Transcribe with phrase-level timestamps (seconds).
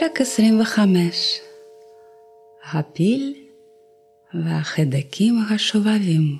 [0.00, 1.40] פרק 25
[2.72, 3.34] הפיל
[4.34, 6.38] והחדקים השובבים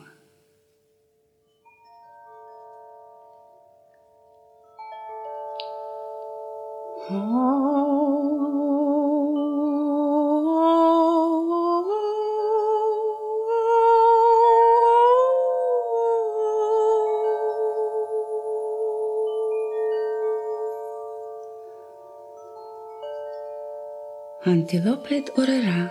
[24.52, 25.86] האנטילופה התעוררה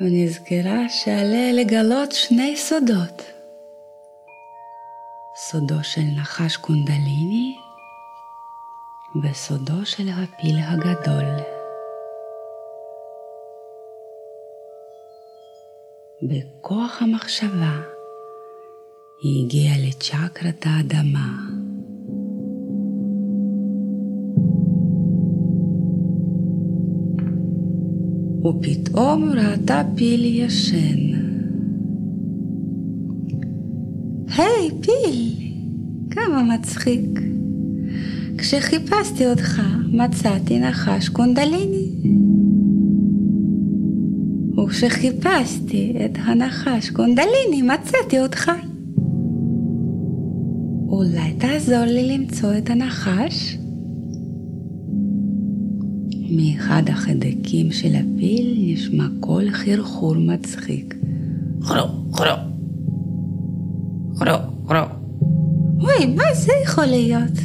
[0.00, 3.22] ונזכרה שעליה לגלות שני סודות.
[5.36, 7.56] סודו של נחש קונדליני
[9.22, 11.24] וסודו של הפיל הגדול.
[16.22, 17.80] בכוח המחשבה
[19.22, 21.61] היא הגיעה לצ'קרת האדמה.
[28.44, 31.12] ופתאום ראתה פיל ישן.
[34.36, 35.32] היי, hey, פיל!
[36.10, 37.20] כמה מצחיק.
[38.38, 39.62] כשחיפשתי אותך,
[39.92, 41.88] מצאתי נחש קונדליני.
[44.64, 48.50] וכשחיפשתי את הנחש קונדליני, מצאתי אותך.
[50.88, 53.58] אולי תעזור לי למצוא את הנחש?
[56.36, 60.94] מאחד החדקים של הפיל נשמע קול חרחור מצחיק.
[61.62, 62.36] חרו, חרו.
[64.16, 64.86] חרו, חרו.
[65.80, 67.38] אוי, מה זה יכול להיות?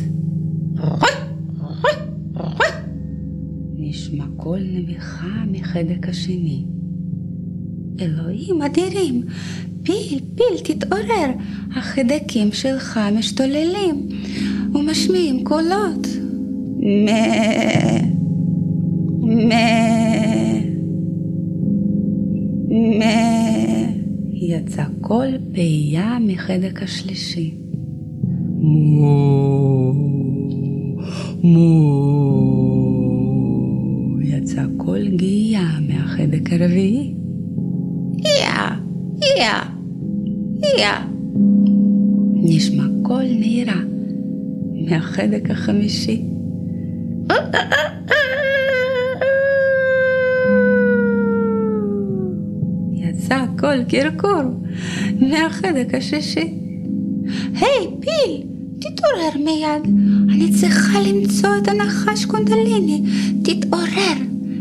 [3.75, 6.65] נשמע קול נביחה מחדק השני.
[7.99, 9.23] אלוהים אדירים,
[9.83, 11.31] פיל, פיל, תתעורר,
[11.75, 14.07] החדקים שלך משתוללים
[14.73, 16.07] ומשמיעים קולות.
[17.05, 18.16] מה...
[19.27, 19.55] מה...
[22.99, 23.05] מה...
[24.33, 27.53] יצא קול פעייה מחדק השלישי.
[28.59, 29.93] מו...
[31.43, 31.87] מו...
[34.23, 37.13] יצא קול גייה מהחדק הרביעי.
[38.25, 38.75] איה!
[39.23, 39.63] איה!
[40.63, 41.05] איה!
[42.35, 43.81] נשמע קול נהירה
[44.73, 46.23] מהחדק החמישי.
[53.27, 54.41] יצא קול קרקור
[55.19, 56.53] מהחדק השישי.
[57.55, 58.43] היי, פיל,
[58.79, 59.95] תתעורר מיד.
[60.29, 63.03] אני צריכה למצוא את הנחש קונדליני.
[63.43, 64.17] תתעורר.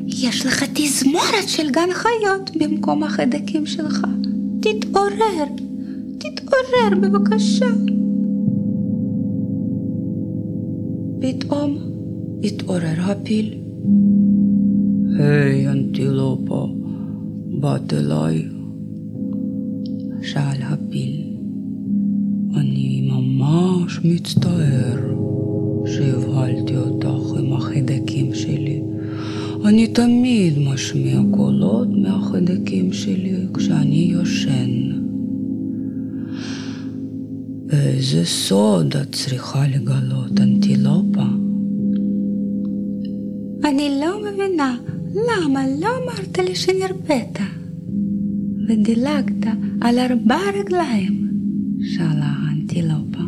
[0.06, 4.06] יש לך תזמורת של גן חיות במקום החדקים שלך.
[4.60, 5.47] תתעורר.
[6.19, 7.66] תתעורר בבקשה.
[11.21, 11.78] פתאום
[12.44, 13.55] התעורר הפיל.
[15.19, 16.66] היי, אנטילופה,
[17.93, 18.49] אליי?
[20.22, 21.22] שאל הפיל.
[22.56, 25.15] אני ממש מצטער
[25.87, 28.83] שהבהלתי אותך עם החיידקים שלי.
[29.65, 34.71] אני תמיד משמיע קולות מהחיידקים שלי כשאני יושן.
[37.73, 41.23] איזה סוד את צריכה לגלות, אנטילופה?
[43.65, 44.77] אני לא מבינה
[45.16, 47.38] למה לא אמרת לי שנרפאת
[48.69, 49.47] ודילגת
[49.81, 51.31] על ארבע רגליים?
[51.82, 53.22] שאלה האנטילופה.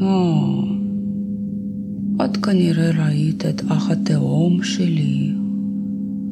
[0.00, 0.64] או,
[2.24, 5.32] את כנראה ראית את אח התאום שלי,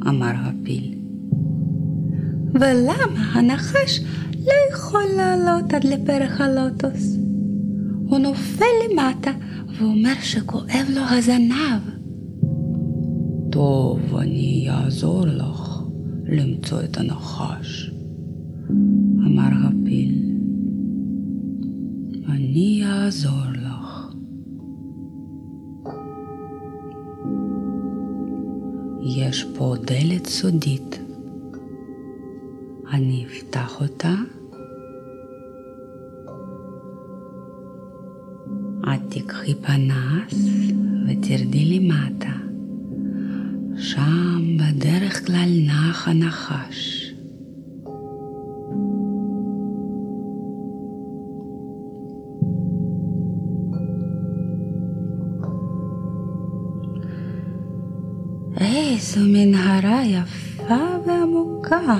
[0.08, 0.94] אמר הפיל.
[2.54, 4.00] ולמה הנחש
[4.46, 7.25] לא יכול לעלות עד לפרח הלוטוס?
[8.08, 9.30] הוא נופל למטה
[9.78, 11.96] ואומר שכואב לו הזנב.
[13.50, 15.82] טוב, אני אעזור לך
[16.28, 17.90] למצוא את הנחש,
[19.26, 20.32] אמר הפיל.
[22.28, 24.14] אני אעזור לך.
[29.16, 31.00] יש פה דלת סודית.
[32.92, 34.14] אני אפתח אותה.
[39.46, 40.48] תיקחי פנס
[41.06, 42.32] ותרדי למטה.
[43.76, 47.02] שם בדרך כלל נח הנחש.
[58.60, 61.98] איזו מנהרה יפה ועמוקה,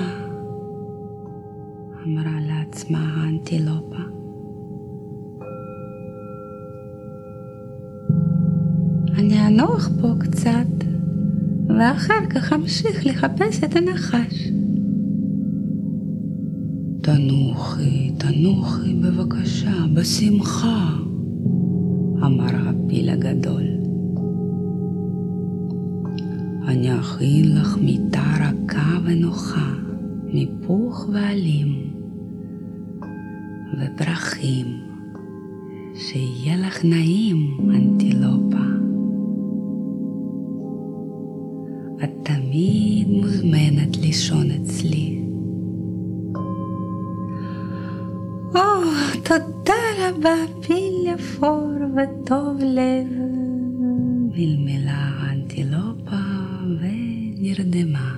[2.05, 4.16] אמרה לעצמה האנטילופה.
[9.17, 10.85] אני אנוח פה קצת,
[11.67, 14.51] ואחר כך אמשיך לחפש את הנחש.
[17.01, 20.89] תנוחי, תנוחי בבקשה, בשמחה,
[22.25, 23.63] אמר הפיל הגדול.
[26.67, 29.73] אני אכין לך מיטה רכה ונוחה,
[30.33, 31.93] מפוך ועלים,
[33.79, 34.67] ופרחים,
[35.95, 38.66] שיהיה לך נעים, אנטילופה.
[44.17, 45.21] לישון אצלי.
[48.55, 48.83] או,
[49.23, 53.07] תודה רבה, פיל אפור וטוב לב.
[54.35, 56.15] מלמלה האנטילופה
[56.81, 58.15] ונרדמה.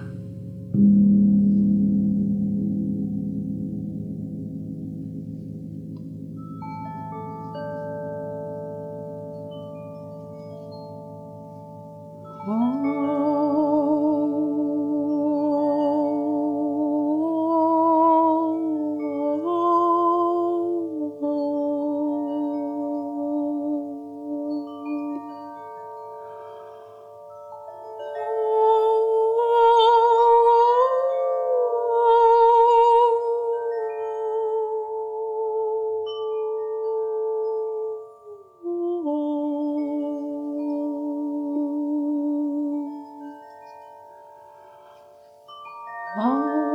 [46.15, 46.68] Oh.